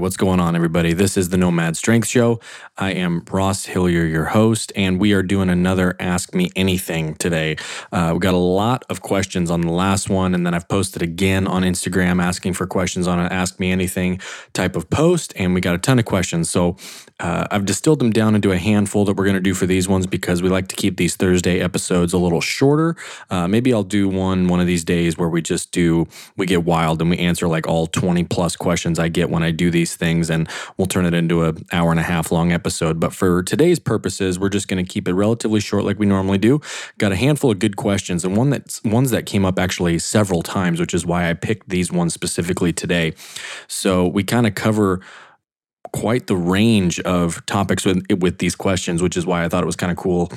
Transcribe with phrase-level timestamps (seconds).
[0.00, 0.94] What's going on, everybody?
[0.94, 2.40] This is the Nomad Strength Show.
[2.78, 7.58] I am Ross Hillier, your host, and we are doing another Ask Me Anything today.
[7.92, 11.02] Uh, we got a lot of questions on the last one, and then I've posted
[11.02, 14.20] again on Instagram asking for questions on an Ask Me Anything
[14.54, 16.48] type of post, and we got a ton of questions.
[16.48, 16.76] So
[17.20, 19.86] uh, I've distilled them down into a handful that we're going to do for these
[19.86, 22.96] ones because we like to keep these Thursday episodes a little shorter.
[23.28, 26.64] Uh, maybe I'll do one one of these days where we just do we get
[26.64, 29.96] wild and we answer like all 20 plus questions I get when I do these
[29.96, 32.98] things, and we'll turn it into an hour and a half long episode.
[32.98, 36.38] But for today's purposes, we're just going to keep it relatively short, like we normally
[36.38, 36.60] do.
[36.98, 40.42] Got a handful of good questions, and one that's ones that came up actually several
[40.42, 43.12] times, which is why I picked these ones specifically today.
[43.68, 45.00] So we kind of cover
[45.92, 49.66] quite the range of topics with with these questions, which is why I thought it
[49.66, 50.30] was kind of cool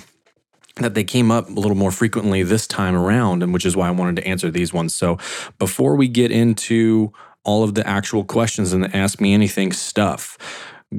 [0.77, 3.87] that they came up a little more frequently this time around, and which is why
[3.87, 4.93] I wanted to answer these ones.
[4.95, 5.17] So
[5.59, 10.37] before we get into all of the actual questions and the Ask Me Anything stuff,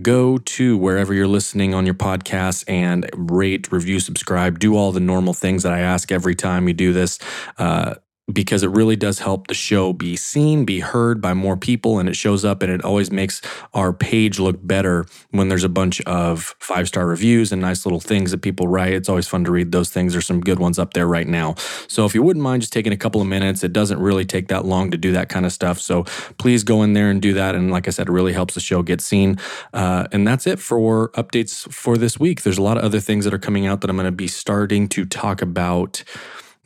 [0.03, 5.01] go to wherever you're listening on your podcast and rate, review, subscribe, do all the
[5.01, 7.19] normal things that I ask every time you do this.
[7.59, 7.95] Uh,
[8.33, 12.09] because it really does help the show be seen, be heard by more people, and
[12.09, 13.43] it shows up and it always makes
[13.75, 18.01] our page look better when there's a bunch of five star reviews and nice little
[18.01, 18.95] things that people write.
[18.95, 20.13] It's always fun to read those things.
[20.13, 21.55] There's some good ones up there right now.
[21.87, 24.49] So if you wouldn't mind just taking a couple of minutes, it doesn't really take
[24.49, 25.79] that long to do that kind of stuff.
[25.79, 26.05] So
[26.39, 27.55] please go in there and do that.
[27.55, 29.39] And like I said, it really helps the show get seen.
[29.75, 32.43] Uh, and that's it for updates for this week.
[32.43, 34.29] There's a lot of other things that are coming out that I'm going to be
[34.29, 36.03] starting to talk about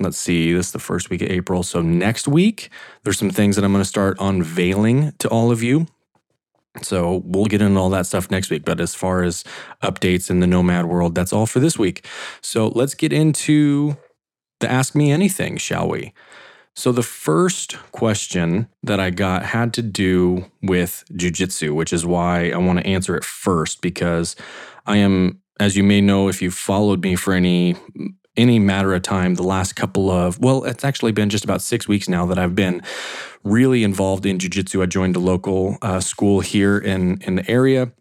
[0.01, 1.63] let's see, this is the first week of April.
[1.63, 2.71] So next week,
[3.03, 5.87] there's some things that I'm going to start unveiling to all of you.
[6.83, 8.65] So we'll get into all that stuff next week.
[8.65, 9.45] But as far as
[9.83, 12.07] updates in the nomad world, that's all for this week.
[12.41, 13.97] So let's get into
[14.61, 16.13] the Ask Me Anything, shall we?
[16.75, 22.51] So the first question that I got had to do with jujitsu, which is why
[22.51, 24.37] I want to answer it first because
[24.87, 27.75] I am, as you may know, if you've followed me for any
[28.39, 31.87] any matter of time the last couple of well it's actually been just about six
[31.87, 32.81] weeks now that i've been
[33.45, 37.93] really involved in jiu-jitsu i joined a local uh, school here in in the area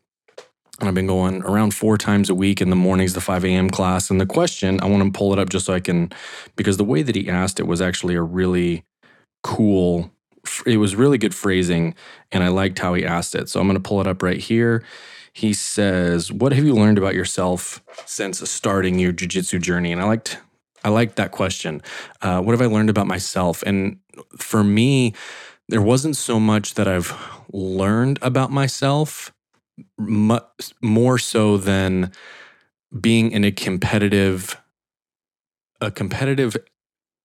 [0.79, 3.69] and I've been going around four times a week in the mornings, the 5 a.m.
[3.69, 4.11] class.
[4.11, 6.11] And the question, I want to pull it up just so I can,
[6.55, 8.83] because the way that he asked it was actually a really
[9.41, 10.11] cool,
[10.67, 11.95] it was really good phrasing.
[12.31, 13.49] And I liked how he asked it.
[13.49, 14.83] So I'm going to pull it up right here.
[15.37, 20.05] He says, "What have you learned about yourself since starting your jujitsu journey?" And I
[20.05, 20.39] liked,
[20.83, 21.83] I liked that question.
[22.23, 23.61] Uh, what have I learned about myself?
[23.61, 23.99] And
[24.35, 25.13] for me,
[25.69, 27.15] there wasn't so much that I've
[27.53, 29.31] learned about myself,
[29.95, 32.11] much more so than
[32.99, 34.59] being in a competitive,
[35.79, 36.57] a competitive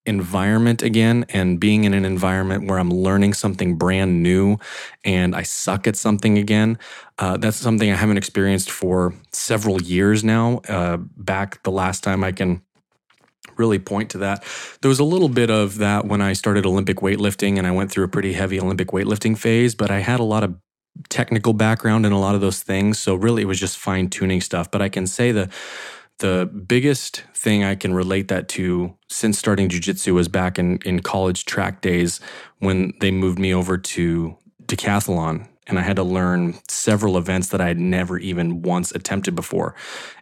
[0.05, 4.59] environment again and being in an environment where I'm learning something brand new
[5.05, 6.79] and I suck at something again.
[7.19, 10.59] Uh, that's something I haven't experienced for several years now.
[10.69, 12.63] Uh, back the last time I can
[13.57, 14.45] really point to that.
[14.81, 17.91] There was a little bit of that when I started Olympic weightlifting and I went
[17.91, 20.57] through a pretty heavy Olympic weightlifting phase, but I had a lot of
[21.09, 22.99] technical background in a lot of those things.
[22.99, 24.71] So really it was just fine tuning stuff.
[24.71, 25.49] But I can say the
[26.23, 31.01] the biggest thing I can relate that to since starting jujitsu was back in, in
[31.01, 32.21] college track days
[32.61, 37.61] when they moved me over to decathlon and I had to learn several events that
[37.61, 39.75] I had never even once attempted before.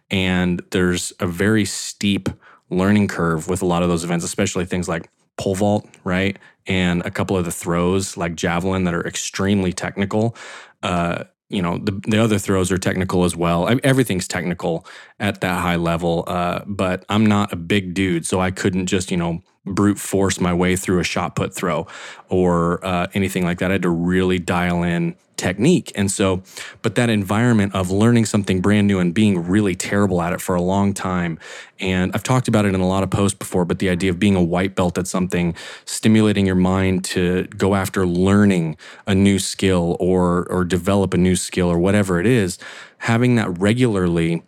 [0.09, 2.29] And there's a very steep
[2.71, 5.07] learning curve with a lot of those events, especially things like
[5.37, 6.37] pole vault, right?
[6.65, 10.35] And a couple of the throws like javelin that are extremely technical.
[10.81, 13.67] Uh, you know, the, the other throws are technical as well.
[13.67, 14.85] I mean, everything's technical
[15.21, 16.25] at that high level.
[16.27, 20.41] Uh, but I'm not a big dude, so I couldn't just, you know, brute force
[20.41, 21.87] my way through a shot put throw
[22.29, 23.69] or uh, anything like that.
[23.69, 25.91] I had to really dial in technique.
[25.95, 26.43] And so,
[26.83, 30.53] but that environment of learning something brand new and being really terrible at it for
[30.53, 31.39] a long time.
[31.79, 34.19] And I've talked about it in a lot of posts before, but the idea of
[34.19, 38.77] being a white belt at something, stimulating your mind to go after learning
[39.07, 42.59] a new skill or, or develop a new skill or whatever it is,
[42.99, 44.43] having that regularly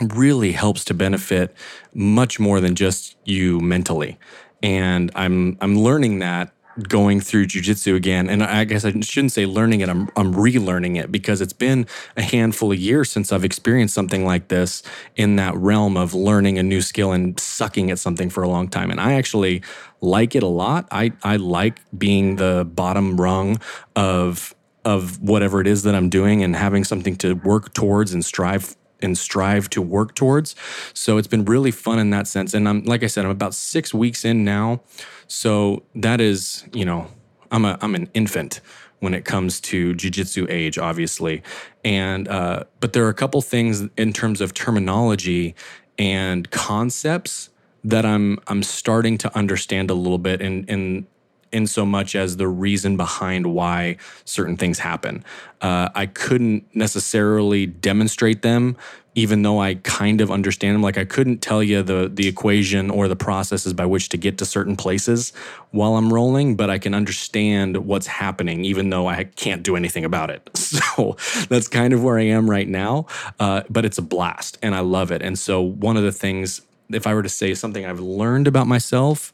[0.00, 1.54] really helps to benefit
[1.94, 4.18] much more than just you mentally.
[4.62, 6.52] And I'm I'm learning that
[6.88, 8.28] going through jujitsu again.
[8.28, 11.86] And I guess I shouldn't say learning it, I'm, I'm relearning it because it's been
[12.16, 14.82] a handful of years since I've experienced something like this
[15.16, 18.68] in that realm of learning a new skill and sucking at something for a long
[18.68, 18.90] time.
[18.90, 19.62] And I actually
[20.00, 20.86] like it a lot.
[20.90, 23.60] I, I like being the bottom rung
[23.96, 28.24] of of whatever it is that I'm doing and having something to work towards and
[28.24, 30.54] strive and strive to work towards.
[30.94, 32.54] So it's been really fun in that sense.
[32.54, 34.80] And I'm like I said, I'm about six weeks in now.
[35.26, 37.08] So that is, you know,
[37.50, 38.60] I'm a I'm an infant
[39.00, 41.42] when it comes to jujitsu age, obviously.
[41.84, 45.54] And uh, but there are a couple things in terms of terminology
[45.98, 47.50] and concepts
[47.84, 51.06] that I'm I'm starting to understand a little bit and and
[51.52, 55.24] in so much as the reason behind why certain things happen.
[55.60, 58.76] Uh, I couldn't necessarily demonstrate them,
[59.14, 60.82] even though I kind of understand them.
[60.82, 64.38] Like I couldn't tell you the the equation or the processes by which to get
[64.38, 65.32] to certain places
[65.72, 70.04] while I'm rolling, but I can understand what's happening, even though I can't do anything
[70.04, 70.48] about it.
[70.70, 71.16] So
[71.48, 73.06] that's kind of where I am right now.
[73.38, 75.20] Uh, but it's a blast, and I love it.
[75.20, 78.66] And so one of the things, if I were to say something I've learned about
[78.66, 79.30] myself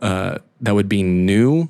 [0.00, 1.68] uh, that would be new.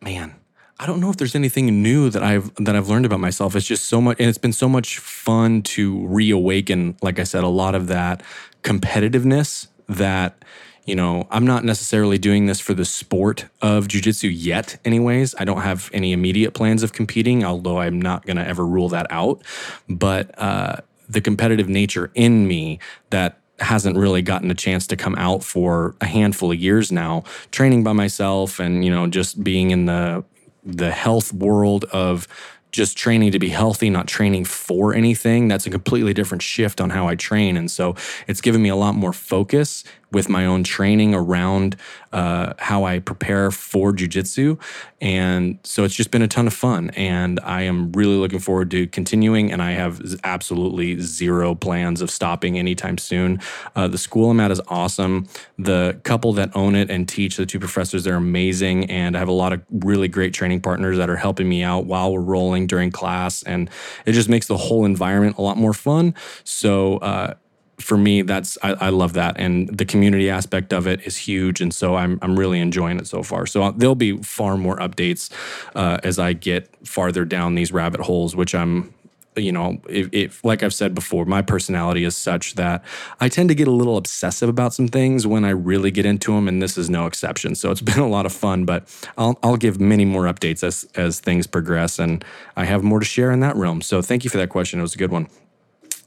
[0.00, 0.34] Man,
[0.78, 3.54] I don't know if there's anything new that I've that I've learned about myself.
[3.54, 6.96] It's just so much, and it's been so much fun to reawaken.
[7.02, 8.22] Like I said, a lot of that
[8.62, 10.42] competitiveness that
[10.86, 15.44] you know i'm not necessarily doing this for the sport of jiu-jitsu yet anyways i
[15.44, 19.06] don't have any immediate plans of competing although i'm not going to ever rule that
[19.10, 19.42] out
[19.88, 20.76] but uh,
[21.08, 22.78] the competitive nature in me
[23.10, 27.24] that hasn't really gotten a chance to come out for a handful of years now
[27.50, 30.24] training by myself and you know just being in the
[30.64, 32.26] the health world of
[32.74, 35.46] just training to be healthy, not training for anything.
[35.46, 37.56] That's a completely different shift on how I train.
[37.56, 37.94] And so
[38.26, 39.84] it's given me a lot more focus
[40.14, 41.76] with my own training around
[42.12, 44.58] uh, how I prepare for jujitsu.
[45.00, 46.90] And so it's just been a ton of fun.
[46.90, 49.50] And I am really looking forward to continuing.
[49.50, 53.40] And I have absolutely zero plans of stopping anytime soon.
[53.74, 55.26] Uh, the school I'm at is awesome.
[55.58, 58.88] The couple that own it and teach, the two professors, they're amazing.
[58.90, 61.86] And I have a lot of really great training partners that are helping me out
[61.86, 63.42] while we're rolling during class.
[63.42, 63.68] And
[64.06, 66.14] it just makes the whole environment a lot more fun.
[66.44, 67.34] So, uh,
[67.78, 71.60] for me, that's I, I, love that, and the community aspect of it is huge,
[71.60, 73.46] and so I'm I'm really enjoying it so far.
[73.46, 75.30] So there'll be far more updates
[75.74, 78.94] uh, as I get farther down these rabbit holes, which I'm
[79.36, 82.84] you know, if, if, like I've said before, my personality is such that
[83.20, 86.32] I tend to get a little obsessive about some things when I really get into
[86.32, 87.54] them, and this is no exception.
[87.54, 88.84] So it's been a lot of fun, but
[89.18, 92.24] I'll, I'll give many more updates as as things progress, and
[92.56, 93.80] I have more to share in that realm.
[93.80, 95.28] So thank you for that question; it was a good one.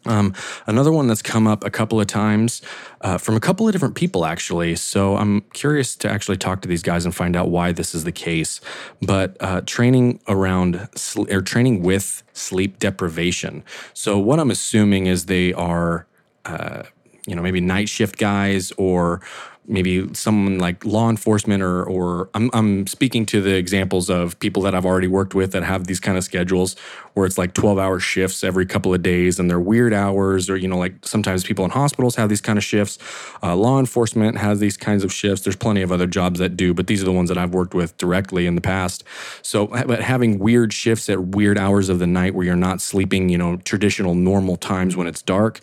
[0.08, 0.34] Um,
[0.66, 2.62] another one that's come up a couple of times
[3.02, 4.76] uh, from a couple of different people, actually.
[4.76, 8.04] So I'm curious to actually talk to these guys and find out why this is
[8.04, 8.62] the case.
[9.02, 13.64] But uh, training around sl- or training with sleep deprivation.
[13.94, 16.08] So what I'm assuming is they are,
[16.46, 16.84] uh,
[17.26, 19.22] you know, maybe night shift guys or
[19.68, 24.62] maybe someone like law enforcement or or I'm I'm speaking to the examples of people
[24.64, 26.76] that I've already worked with that have these kind of schedules
[27.14, 30.56] where it's like 12 hour shifts every couple of days and they're weird hours or
[30.56, 32.98] you know like sometimes people in hospitals have these kind of shifts.
[33.44, 35.44] Uh, law enforcement has these kinds of shifts.
[35.44, 37.74] There's plenty of other jobs that do but these are the ones that I've worked
[37.74, 39.04] with directly in the past.
[39.42, 43.30] So but having weird shifts at weird hours of the night where you're not sleeping
[43.30, 45.60] you know traditional normal times when it's dark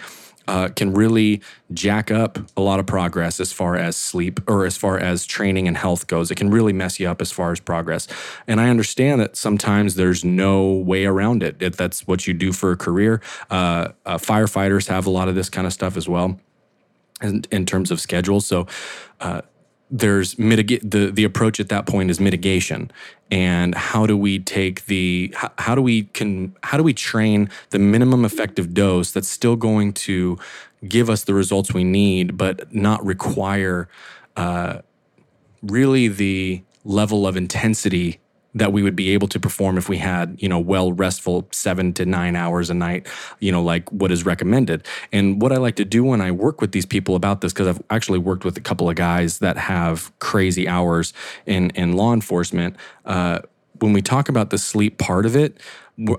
[0.48, 1.40] uh, can really
[1.72, 5.68] jack up a lot of progress as far as sleep or as far as training
[5.68, 6.30] and health goes.
[6.30, 8.06] It can really mess you up as far as progress.
[8.46, 11.56] And I understand that sometimes there's no way around it.
[11.60, 13.20] If that's what you do for a career,
[13.50, 16.38] uh, uh, firefighters have a lot of this kind of stuff as well
[17.22, 18.46] in, in terms of schedules.
[18.46, 18.66] So,
[19.20, 19.42] uh,
[19.91, 22.91] there's mitigate the the approach at that point is mitigation.
[23.31, 27.50] And how do we take the how, how, do we can how do we train
[27.71, 30.38] the minimum effective dose that's still going to
[30.87, 33.88] give us the results we need but not require
[34.37, 34.81] uh,
[35.62, 38.21] really the level of intensity
[38.54, 41.92] that we would be able to perform if we had, you know, well restful seven
[41.94, 43.06] to nine hours a night,
[43.40, 44.87] you know, like what is recommended.
[45.12, 47.66] And what I like to do when I work with these people about this, because
[47.66, 51.12] I've actually worked with a couple of guys that have crazy hours
[51.46, 52.76] in in law enforcement.
[53.04, 53.40] Uh,
[53.80, 55.58] when we talk about the sleep part of it,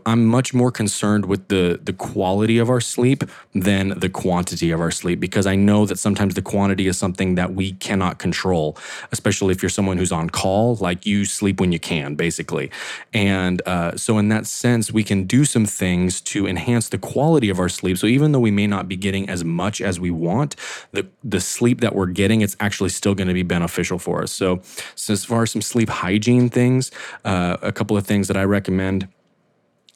[0.05, 4.79] I'm much more concerned with the the quality of our sleep than the quantity of
[4.79, 8.77] our sleep because I know that sometimes the quantity is something that we cannot control,
[9.11, 10.75] especially if you're someone who's on call.
[10.75, 12.71] Like you sleep when you can, basically,
[13.13, 17.49] and uh, so in that sense, we can do some things to enhance the quality
[17.49, 17.97] of our sleep.
[17.97, 20.55] So even though we may not be getting as much as we want,
[20.93, 24.31] the the sleep that we're getting, it's actually still going to be beneficial for us.
[24.31, 24.61] So,
[24.95, 26.91] so as far as some sleep hygiene things,
[27.25, 29.09] uh, a couple of things that I recommend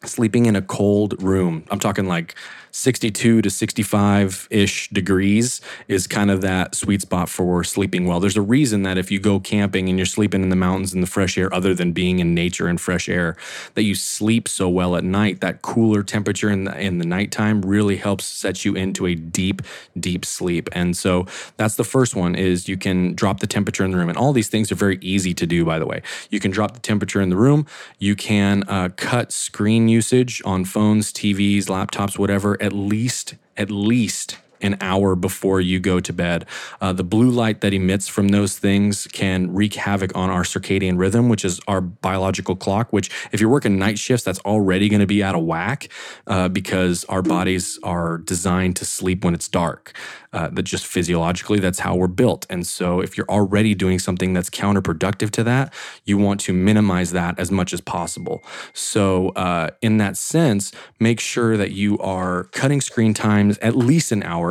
[0.04, 1.64] sleeping in a cold room.
[1.72, 2.36] I'm talking like
[2.72, 8.20] 62 to 65 ish degrees is kind of that sweet spot for sleeping well.
[8.20, 11.02] There's a reason that if you go camping and you're sleeping in the mountains in
[11.02, 13.36] the fresh air, other than being in nature and fresh air,
[13.74, 15.42] that you sleep so well at night.
[15.42, 19.62] That cooler temperature in the, in the nighttime really helps set you into a deep,
[20.00, 20.70] deep sleep.
[20.72, 21.26] And so
[21.58, 24.10] that's the first one is you can drop the temperature in the room.
[24.10, 26.02] And all these things are very easy to do, by the way.
[26.30, 27.66] You can drop the temperature in the room.
[27.98, 34.38] You can uh, cut screen usage on phones, TVs, laptops, whatever at least at least
[34.62, 36.46] an hour before you go to bed.
[36.82, 40.98] Uh, the blue light that emits from those things can wreak havoc on our circadian
[40.98, 42.92] rhythm, which is our biological clock.
[42.92, 45.90] Which, if you're working night shifts, that's already going to be out of whack
[46.28, 49.94] uh, because our bodies are designed to sleep when it's dark.
[50.32, 52.46] Uh, that just physiologically, that's how we're built.
[52.52, 55.74] And so, if you're already doing something that's counterproductive to that,
[56.06, 58.44] you want to minimize that as much as possible.
[58.74, 64.12] So, uh, in that sense, make sure that you are cutting screen times at least
[64.12, 64.49] an hour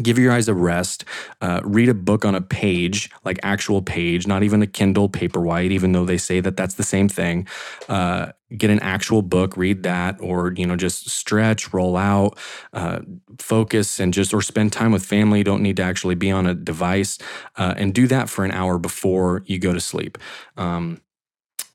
[0.00, 1.04] give your eyes a rest
[1.42, 5.70] uh, read a book on a page like actual page not even a kindle paperwhite
[5.70, 7.46] even though they say that that's the same thing.
[7.88, 12.38] Uh, get an actual book read that or you know just stretch roll out
[12.72, 13.00] uh,
[13.38, 15.38] focus and just or spend time with family.
[15.38, 17.18] You don't need to actually be on a device
[17.56, 20.18] uh, and do that for an hour before you go to sleep.
[20.56, 21.00] Um,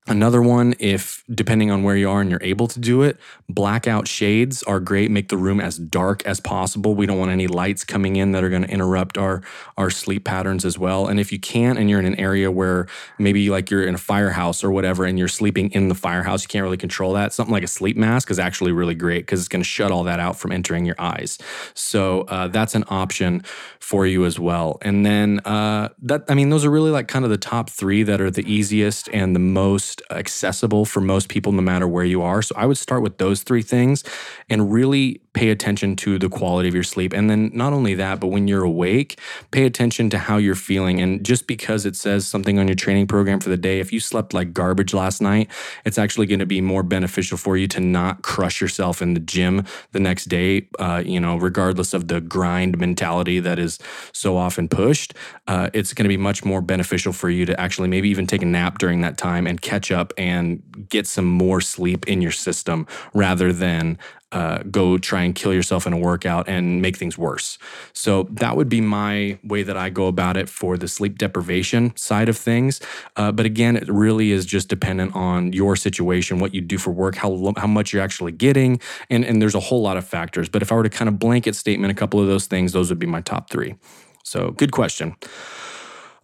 [0.09, 3.17] Another one, if depending on where you are and you're able to do it,
[3.49, 5.11] blackout shades are great.
[5.11, 6.95] Make the room as dark as possible.
[6.95, 9.41] We don't want any lights coming in that are going to interrupt our
[9.75, 11.07] our sleep patterns as well.
[11.07, 12.87] And if you can't, and you're in an area where
[13.19, 16.47] maybe like you're in a firehouse or whatever, and you're sleeping in the firehouse, you
[16.47, 17.33] can't really control that.
[17.33, 20.03] Something like a sleep mask is actually really great because it's going to shut all
[20.05, 21.37] that out from entering your eyes.
[21.73, 23.43] So uh, that's an option
[23.79, 24.77] for you as well.
[24.81, 28.03] And then uh, that I mean, those are really like kind of the top three
[28.03, 32.06] that are the easiest and the most most accessible for most people, no matter where
[32.06, 32.42] you are.
[32.42, 34.04] So I would start with those three things
[34.50, 37.13] and really pay attention to the quality of your sleep.
[37.13, 39.20] And then not only that, but when you're awake,
[39.51, 41.00] pay attention to how you're feeling.
[41.00, 44.00] And just because it says something on your training program for the day, if you
[44.00, 45.51] slept like garbage last night,
[45.86, 49.20] it's actually going to be more beneficial for you to not crush yourself in the
[49.20, 53.77] gym the next day, uh, you know, regardless of the grind mentality that is
[54.13, 55.13] so often pushed.
[55.46, 58.41] Uh, it's going to be much more beneficial for you to actually maybe even take
[58.41, 62.32] a nap during that time and catch up and get some more sleep in your
[62.32, 64.00] system rather than
[64.31, 67.57] uh, go try and kill yourself in a workout and make things worse.
[67.93, 71.96] So that would be my way that I go about it for the sleep deprivation
[71.96, 72.81] side of things.
[73.15, 76.91] Uh, but again, it really is just dependent on your situation, what you do for
[76.91, 80.50] work, how how much you're actually getting, and and there's a whole lot of factors.
[80.50, 82.89] But if I were to kind of blanket statement a couple of those things, those
[82.89, 83.75] would be my top three.
[84.24, 85.15] So good question.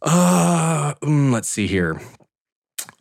[0.01, 2.01] Uh, mm, let's see here.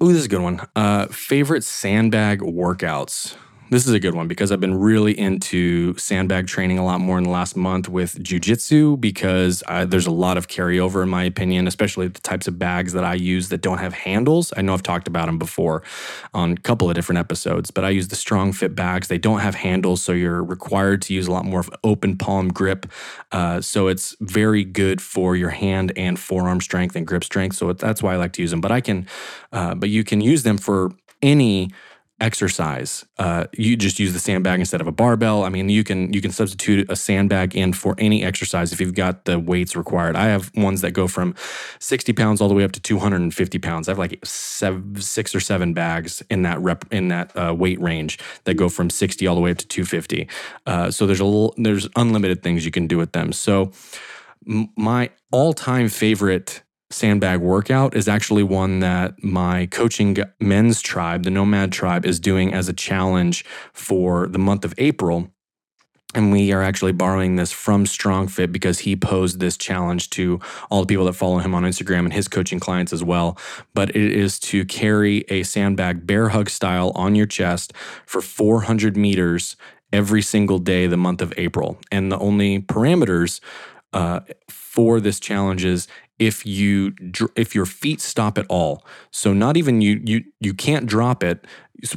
[0.01, 0.61] Ooh, this is a good one.
[0.77, 3.37] Uh, favorite sandbag workouts.
[3.73, 7.17] This is a good one because I've been really into sandbag training a lot more
[7.17, 11.25] in the last month with jujitsu because uh, there's a lot of carryover, in my
[11.25, 14.53] opinion, especially the types of bags that I use that don't have handles.
[14.59, 15.83] I know I've talked about them before
[16.35, 19.09] on a couple of different episodes, but I use the StrongFit bags.
[19.09, 22.49] They don't have handles, so you're required to use a lot more of open palm
[22.49, 22.85] grip.
[23.33, 27.57] Uh, so it's very good for your hand and forearm strength and grip strength.
[27.57, 28.61] So that's why I like to use them.
[28.61, 29.07] But I can,
[29.51, 31.71] uh, but you can use them for any
[32.21, 33.05] exercise.
[33.19, 35.45] Uh, you just use the sandbag instead of a barbell.
[35.45, 38.95] I mean, you can you can substitute a sandbag in for any exercise if you've
[38.95, 40.15] got the weights required.
[40.15, 41.35] I have ones that go from
[41.81, 43.89] 60 pounds all the way up to 250 pounds.
[43.89, 47.81] I have like seven, six or seven bags in that rep in that uh, weight
[47.81, 50.29] range that go from 60 all the way up to 250.
[50.67, 53.33] Uh, so there's a little, there's unlimited things you can do with them.
[53.33, 53.73] So
[54.77, 61.31] my all time favorite sandbag workout is actually one that my coaching men's tribe, the
[61.31, 65.29] Nomad tribe, is doing as a challenge for the month of April.
[66.15, 70.81] And we are actually borrowing this from StrongFit because he posed this challenge to all
[70.81, 73.39] the people that follow him on Instagram and his coaching clients as well.
[73.73, 77.73] But it is to carry a sandbag bear hug style on your chest
[78.05, 79.57] for 400 meters
[79.91, 81.79] every single day the month of April.
[81.91, 83.41] And the only parameters
[83.95, 85.87] uh, for this challenge is
[86.23, 86.95] if you
[87.35, 88.87] if your feet stop at all.
[89.11, 91.45] So not even you you you can't drop it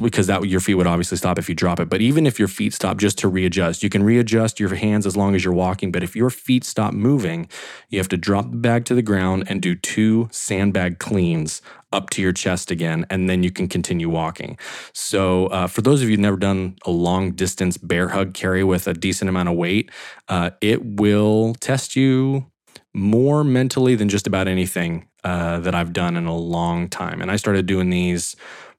[0.02, 1.88] because that your feet would obviously stop if you drop it.
[1.88, 5.16] But even if your feet stop just to readjust, you can readjust your hands as
[5.16, 5.92] long as you're walking.
[5.92, 7.48] But if your feet stop moving,
[7.88, 12.10] you have to drop the bag to the ground and do two sandbag cleans up
[12.10, 14.58] to your chest again, and then you can continue walking.
[14.92, 18.88] So, uh, for those of you never done a long distance bear hug carry with
[18.88, 19.92] a decent amount of weight,
[20.28, 22.46] uh, it will test you
[22.96, 27.20] more mentally than just about anything uh, that I've done in a long time.
[27.20, 28.36] And I started doing these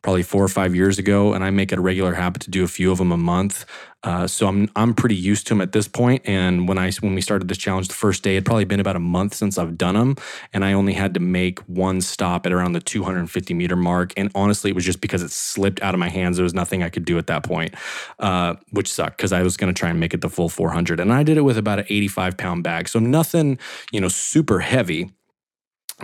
[0.07, 2.63] probably four or five years ago, and I make it a regular habit to do
[2.63, 3.65] a few of them a month.
[4.03, 6.21] Uh, so I'm I'm pretty used to them at this point.
[6.23, 8.95] And when I when we started this challenge the first day, it'd probably been about
[8.95, 10.15] a month since I've done them,
[10.53, 14.13] and I only had to make one stop at around the 250 meter mark.
[14.15, 16.37] And honestly, it was just because it slipped out of my hands.
[16.37, 17.75] There was nothing I could do at that point,
[18.19, 21.01] uh, which sucked because I was going to try and make it the full 400,
[21.01, 23.59] and I did it with about an 85 pound bag, so nothing
[23.91, 25.11] you know super heavy.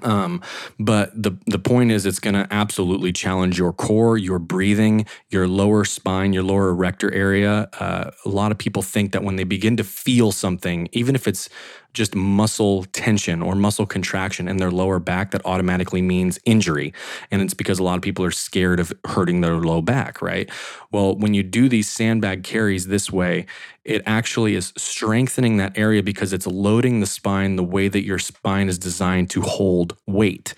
[0.02, 0.42] Um,
[0.80, 5.48] but the the point is, it's going to absolutely challenge your core, your breathing, your
[5.48, 7.70] lower spine, your lower erector area.
[7.80, 11.28] Uh, a lot of people think that when they begin to feel something, even if
[11.28, 11.48] it's
[11.94, 16.94] just muscle tension or muscle contraction in their lower back that automatically means injury.
[17.30, 20.50] And it's because a lot of people are scared of hurting their low back, right?
[20.92, 23.46] Well, when you do these sandbag carries this way,
[23.84, 28.20] it actually is strengthening that area because it's loading the spine the way that your
[28.20, 30.53] spine is designed to hold weight,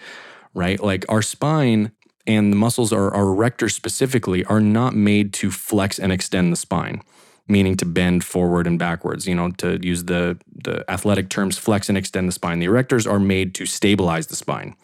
[0.54, 0.82] right?
[0.82, 1.91] Like our spine
[2.28, 6.58] and the muscles, our, our erectors specifically, are not made to flex and extend the
[6.58, 7.02] spine
[7.47, 9.27] meaning to bend forward and backwards.
[9.27, 12.60] You know, to use the the athletic terms, flex and extend the spine.
[12.60, 14.75] The erectors are made to stabilize the spine.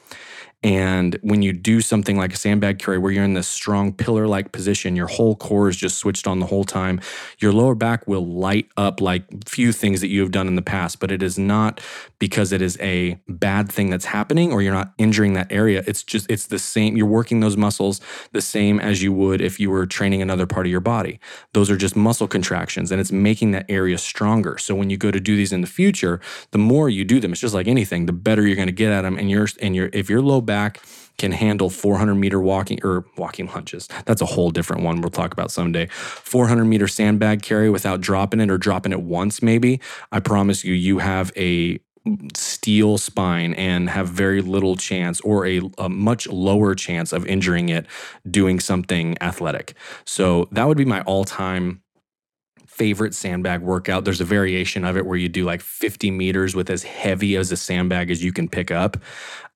[0.63, 4.27] And when you do something like a sandbag carry where you're in this strong pillar
[4.27, 7.01] like position, your whole core is just switched on the whole time,
[7.39, 10.61] your lower back will light up like few things that you have done in the
[10.61, 11.81] past, but it is not
[12.19, 15.83] because it is a bad thing that's happening or you're not injuring that area.
[15.87, 16.95] It's just, it's the same.
[16.95, 17.99] You're working those muscles
[18.31, 21.19] the same as you would if you were training another part of your body.
[21.53, 24.59] Those are just muscle contractions and it's making that area stronger.
[24.59, 26.21] So when you go to do these in the future,
[26.51, 28.91] the more you do them, it's just like anything, the better you're going to get
[28.91, 29.17] at them.
[29.17, 30.50] And you're, and you're, if you're low back
[31.17, 33.87] can handle 400 meter walking or walking lunges.
[34.05, 35.85] That's a whole different one we'll talk about someday.
[35.87, 39.79] 400 meter sandbag carry without dropping it or dropping it once, maybe.
[40.11, 41.79] I promise you, you have a
[42.33, 47.69] steel spine and have very little chance or a, a, much lower chance of injuring
[47.69, 47.85] it
[48.29, 49.75] doing something athletic.
[50.03, 51.83] So that would be my all time
[52.81, 54.05] favorite sandbag workout.
[54.05, 57.51] There's a variation of it where you do like 50 meters with as heavy as
[57.51, 58.97] a sandbag as you can pick up.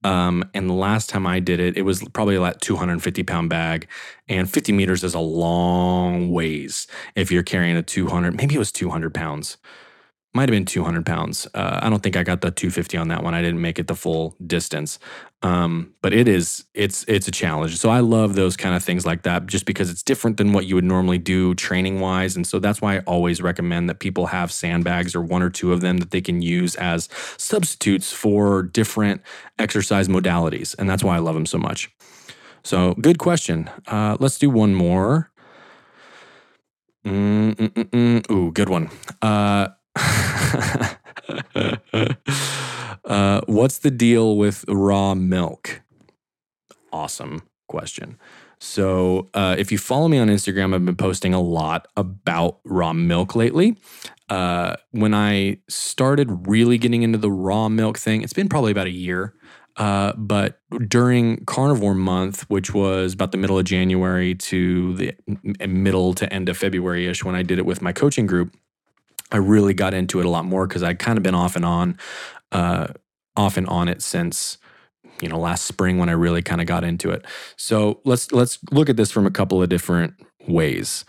[0.05, 3.87] Um, and the last time I did it, it was probably like 250 pound bag,
[4.27, 8.71] and 50 meters is a long ways if you're carrying a 200, maybe it was
[8.71, 9.57] 200 pounds
[10.35, 11.47] might have been 200 pounds.
[11.53, 13.33] Uh, I don't think I got the 250 on that one.
[13.33, 14.99] I didn't make it the full distance.
[15.45, 17.77] Um, but it is it's it's a challenge.
[17.77, 20.65] So I love those kind of things like that, just because it's different than what
[20.65, 22.35] you would normally do training wise.
[22.35, 25.71] And so that's why I always recommend that people have sandbags or one or two
[25.71, 29.21] of them that they can use as substitutes for different
[29.59, 30.73] exercise modalities.
[30.79, 31.91] And that's why I love them so much.
[32.63, 33.69] So good question.
[33.85, 35.29] Uh, let's do one more.
[37.05, 38.31] Mm-mm-mm-mm.
[38.31, 38.89] Ooh, good one.
[39.21, 39.67] Uh,
[43.15, 45.81] uh, what's the deal with raw milk?
[46.91, 48.19] Awesome question.
[48.59, 52.91] So, uh, if you follow me on Instagram, I've been posting a lot about raw
[52.91, 53.77] milk lately.
[54.27, 58.87] Uh, when I started really getting into the raw milk thing, it's been probably about
[58.87, 59.33] a year.
[59.77, 65.13] Uh, but during carnivore month, which was about the middle of January to the
[65.65, 68.53] middle to end of February ish, when I did it with my coaching group,
[69.31, 71.65] I really got into it a lot more because I'd kind of been off and
[71.65, 71.97] on,
[72.51, 72.87] uh,
[73.37, 74.57] off and on it since
[75.21, 77.25] you know last spring when I really kind of got into it.
[77.57, 80.13] So let's let's look at this from a couple of different
[80.47, 81.05] ways.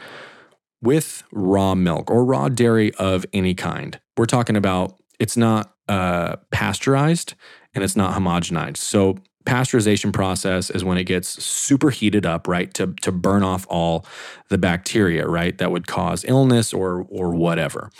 [0.82, 6.36] With raw milk or raw dairy of any kind, we're talking about it's not uh,
[6.50, 7.34] pasteurized
[7.74, 8.76] and it's not homogenized.
[8.76, 13.66] So pasteurization process is when it gets super heated up, right, to to burn off
[13.70, 14.04] all
[14.48, 17.90] the bacteria, right, that would cause illness or or whatever,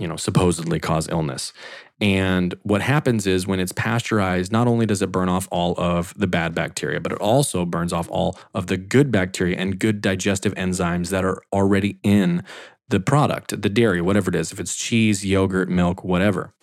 [0.00, 1.52] you know, supposedly cause illness.
[2.00, 6.14] And what happens is when it's pasteurized, not only does it burn off all of
[6.16, 10.00] the bad bacteria, but it also burns off all of the good bacteria and good
[10.00, 12.42] digestive enzymes that are already in
[12.88, 16.54] the product, the dairy, whatever it is, if it's cheese, yogurt, milk, whatever.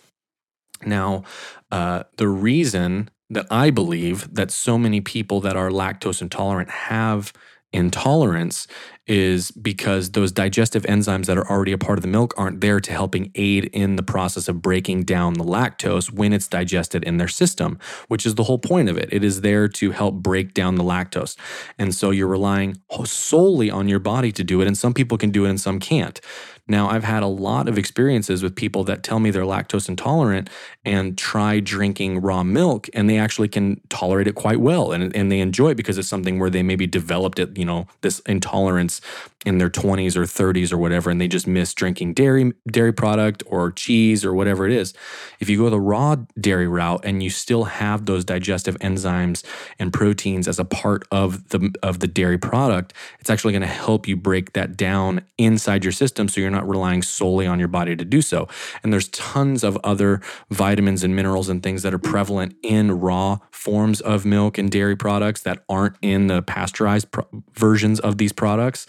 [0.84, 1.22] Now,
[1.70, 7.32] uh, the reason that I believe that so many people that are lactose intolerant have
[7.72, 8.66] intolerance
[9.06, 12.78] is because those digestive enzymes that are already a part of the milk aren't there
[12.78, 17.16] to helping aid in the process of breaking down the lactose when it's digested in
[17.16, 17.78] their system,
[18.08, 19.08] which is the whole point of it.
[19.10, 21.36] It is there to help break down the lactose.
[21.78, 24.66] And so you're relying solely on your body to do it.
[24.66, 26.20] And some people can do it and some can't.
[26.68, 30.50] Now, I've had a lot of experiences with people that tell me they're lactose intolerant
[30.84, 34.92] and try drinking raw milk, and they actually can tolerate it quite well.
[34.92, 37.86] And, and they enjoy it because it's something where they maybe developed it, you know,
[38.02, 39.00] this intolerance
[39.46, 43.42] in their 20s or 30s or whatever, and they just miss drinking dairy, dairy product
[43.46, 44.92] or cheese or whatever it is.
[45.38, 49.44] If you go the raw dairy route and you still have those digestive enzymes
[49.78, 53.68] and proteins as a part of the, of the dairy product, it's actually going to
[53.68, 57.68] help you break that down inside your system so you're not relying solely on your
[57.68, 58.48] body to do so.
[58.82, 60.20] And there's tons of other
[60.50, 64.96] vitamins and minerals and things that are prevalent in raw forms of milk and dairy
[64.96, 68.86] products that aren't in the pasteurized pro- versions of these products.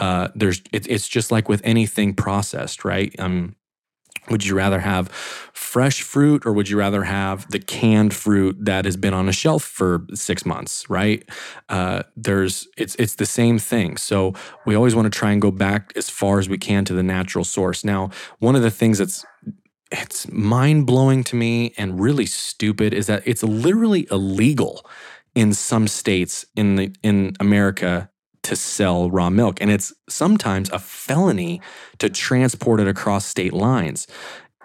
[0.00, 3.14] Uh, there's it, it's just like with anything processed, right?
[3.20, 3.54] Um,
[4.28, 8.84] would you rather have fresh fruit or would you rather have the canned fruit that
[8.84, 10.88] has been on a shelf for six months?
[10.88, 11.28] Right?
[11.68, 13.96] Uh, there's it's it's the same thing.
[13.96, 14.34] So
[14.66, 17.02] we always want to try and go back as far as we can to the
[17.02, 17.84] natural source.
[17.84, 19.24] Now, one of the things that's
[19.92, 24.86] it's mind blowing to me and really stupid is that it's literally illegal
[25.34, 28.10] in some states in the in America
[28.42, 29.58] to sell raw milk.
[29.60, 31.60] And it's sometimes a felony
[31.98, 34.06] to transport it across state lines.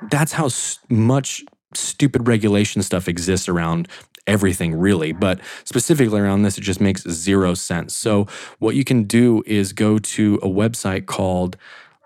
[0.09, 0.49] That's how
[0.89, 3.87] much stupid regulation stuff exists around
[4.27, 5.11] everything really.
[5.11, 7.95] But specifically around this it just makes zero sense.
[7.95, 8.27] So
[8.59, 11.57] what you can do is go to a website called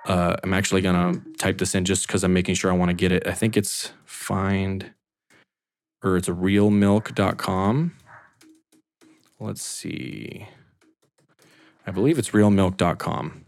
[0.06, 2.90] uh, i'm actually going to type this in just because i'm making sure i want
[2.90, 3.28] to get it.
[3.28, 4.92] I think it's find
[6.02, 7.92] or it's realmilk.com
[9.40, 10.48] let's see
[11.90, 13.46] I believe it's realmilk.com.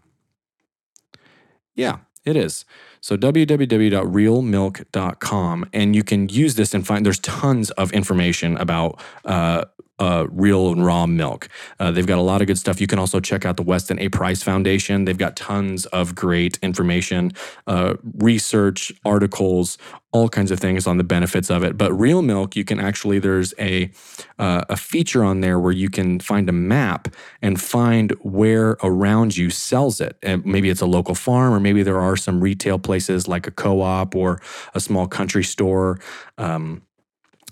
[1.76, 2.66] Yeah, it is.
[3.00, 7.06] So www.realmilk.com, and you can use this and find.
[7.06, 9.66] There's tons of information about uh,
[10.02, 11.48] uh, real and raw milk.
[11.80, 12.82] Uh, they've got a lot of good stuff.
[12.82, 14.10] You can also check out the Weston A.
[14.10, 15.06] Price Foundation.
[15.06, 17.34] They've got tons of great information,
[17.68, 19.78] uh, research, articles,
[20.12, 21.78] all kinds of things on the benefits of it.
[21.78, 23.92] But real milk, you can actually there's a
[24.40, 27.08] uh, a feature on there where you can find a map
[27.44, 30.18] and find where around you sells it.
[30.24, 33.52] And maybe it's a local farm, or maybe there are some retail places like a
[33.52, 34.42] co-op or
[34.74, 36.00] a small country store.
[36.40, 36.82] Um,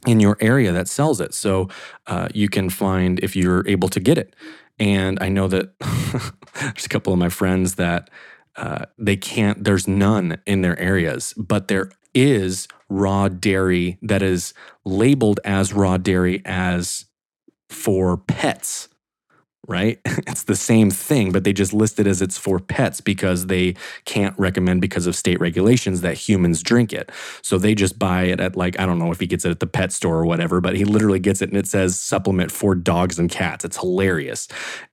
[0.08, 1.34] in your area that sells it.
[1.34, 1.70] So
[2.08, 4.36] uh, you can find if you're able to get it.
[4.80, 5.78] And I know that
[6.62, 8.10] there's a couple of my friends that
[8.56, 14.54] uh, they can't, there's none in their areas, but there is raw dairy that is
[14.86, 17.06] labeled as raw dairy as
[17.70, 18.90] for pets
[19.70, 20.00] right?
[20.30, 23.76] It's the same thing, but they just list it as it's for pets because they
[24.06, 27.12] can't recommend because of state regulations that humans drink it.
[27.42, 29.60] So they just buy it at like, I don't know if he gets it at
[29.60, 32.76] the pet store or whatever, but he literally gets it and it says supplement for
[32.76, 33.66] dogs and cats.
[33.66, 34.48] It's hilarious.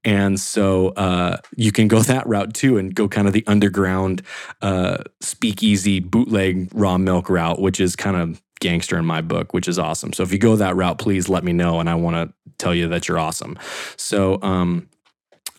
[0.04, 4.22] And so uh, you can go that route too and go kind of the underground
[4.62, 9.68] uh, speakeasy bootleg raw milk route, which is kind of gangster in my book, which
[9.68, 10.12] is awesome.
[10.12, 12.74] So if you go that route, please let me know, and I want to tell
[12.74, 13.58] you that you're awesome.
[13.96, 14.88] So um,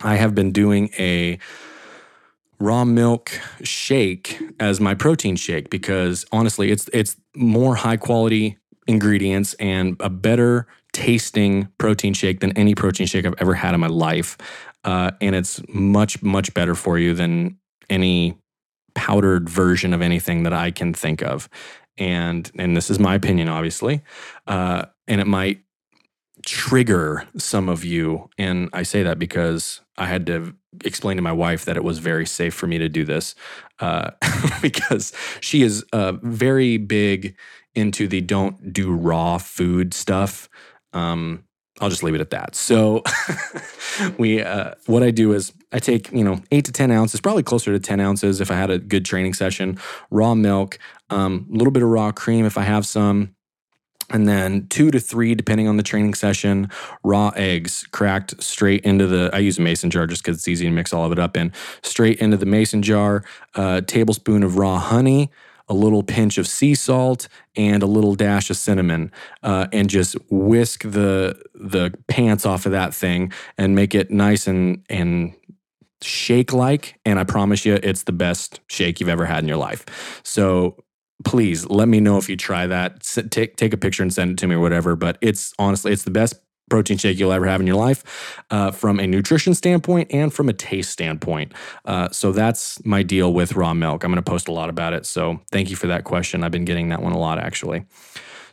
[0.02, 1.40] I have been doing a
[2.60, 3.32] raw milk
[3.62, 8.58] shake as my protein shake because honestly, it's it's more high quality
[8.88, 13.80] ingredients and a better tasting protein shake than any protein shake I've ever had in
[13.80, 14.38] my life,
[14.84, 17.58] uh, and it's much much better for you than
[17.90, 18.38] any
[18.96, 21.48] powdered version of anything that I can think of
[21.98, 24.02] and and this is my opinion, obviously,
[24.48, 25.62] uh, and it might
[26.46, 28.30] trigger some of you.
[28.38, 30.56] And I say that because I had to
[30.86, 33.36] explain to my wife that it was very safe for me to do this
[33.80, 34.12] uh,
[34.62, 37.36] because she is uh, very big
[37.76, 40.50] into the don't do raw food stuff.
[40.94, 41.44] Um,
[41.80, 42.56] I'll just leave it at that.
[42.56, 43.04] So,
[44.18, 47.44] we uh, what I do is I take you know eight to ten ounces, probably
[47.44, 49.78] closer to ten ounces if I had a good training session.
[50.10, 53.36] Raw milk, um, a little bit of raw cream if I have some.
[54.10, 56.70] And then two to three, depending on the training session,
[57.04, 59.30] raw eggs cracked straight into the.
[59.34, 61.36] I use a mason jar just because it's easy to mix all of it up
[61.36, 61.52] in.
[61.84, 63.24] Straight into the mason jar.
[63.56, 65.30] A tablespoon of raw honey,
[65.70, 69.12] a little pinch of sea salt and a little dash of cinnamon,
[69.44, 74.48] uh, and just whisk the the pants off of that thing and make it nice
[74.48, 75.34] and and
[76.02, 77.00] shake like.
[77.06, 80.22] And I promise you, it's the best shake you've ever had in your life.
[80.24, 80.78] So
[81.26, 83.02] please let me know if you try that.
[83.32, 84.96] Take take a picture and send it to me or whatever.
[84.96, 86.36] But it's honestly, it's the best
[86.70, 90.50] protein shake you'll ever have in your life uh, from a nutrition standpoint and from
[90.50, 91.54] a taste standpoint.
[91.86, 94.04] Uh, so that's my deal with raw milk.
[94.04, 95.06] I'm going to post a lot about it.
[95.06, 96.44] So thank you for that question.
[96.44, 97.86] I've been getting that one a lot actually.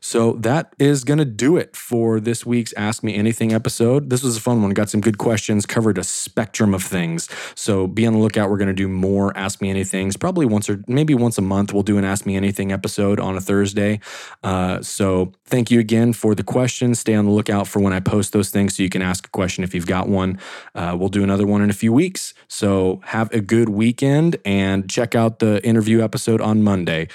[0.07, 4.11] So that is going to do it for this week's Ask Me Anything episode.
[4.11, 4.73] This was a fun one.
[4.73, 7.27] Got some good questions, covered a spectrum of things.
[7.55, 8.51] So be on the lookout.
[8.51, 11.73] We're going to do more Ask Me Anythings, probably once or maybe once a month.
[11.73, 13.99] We'll do an Ask Me Anything episode on a Thursday.
[14.43, 16.99] Uh, so thank you again for the questions.
[16.99, 19.31] Stay on the lookout for when I post those things so you can ask a
[19.31, 20.38] question if you've got one.
[20.75, 22.35] Uh, we'll do another one in a few weeks.
[22.47, 27.09] So have a good weekend and check out the interview episode on Monday.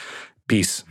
[0.48, 0.84] Peace.